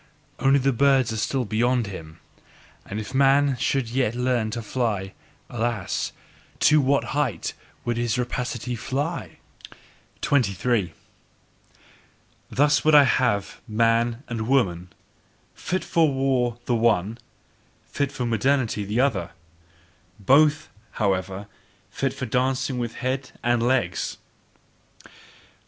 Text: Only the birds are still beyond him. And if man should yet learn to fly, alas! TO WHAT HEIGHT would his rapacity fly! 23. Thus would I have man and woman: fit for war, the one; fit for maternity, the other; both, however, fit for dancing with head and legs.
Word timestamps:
Only 0.39 0.57
the 0.57 0.73
birds 0.73 1.13
are 1.13 1.17
still 1.17 1.45
beyond 1.45 1.85
him. 1.85 2.19
And 2.87 2.99
if 2.99 3.13
man 3.13 3.55
should 3.57 3.87
yet 3.87 4.15
learn 4.15 4.49
to 4.49 4.63
fly, 4.63 5.13
alas! 5.47 6.11
TO 6.59 6.81
WHAT 6.81 7.03
HEIGHT 7.13 7.53
would 7.85 7.97
his 7.97 8.17
rapacity 8.17 8.75
fly! 8.75 9.37
23. 10.21 10.93
Thus 12.49 12.83
would 12.83 12.95
I 12.95 13.03
have 13.03 13.61
man 13.67 14.23
and 14.27 14.47
woman: 14.47 14.91
fit 15.53 15.83
for 15.83 16.09
war, 16.11 16.57
the 16.65 16.73
one; 16.73 17.19
fit 17.85 18.11
for 18.11 18.25
maternity, 18.25 18.83
the 18.83 18.99
other; 18.99 19.29
both, 20.19 20.67
however, 20.93 21.45
fit 21.91 22.11
for 22.13 22.25
dancing 22.25 22.79
with 22.79 22.95
head 22.95 23.33
and 23.43 23.61
legs. 23.61 24.17